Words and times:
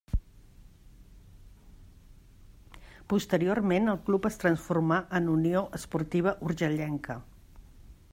Posteriorment 3.13 3.93
el 3.93 3.99
club 4.07 4.25
es 4.31 4.41
transformà 4.45 4.97
en 5.21 5.29
Unió 5.35 5.63
Esportiva 5.81 6.35
Urgellenca. 6.49 7.19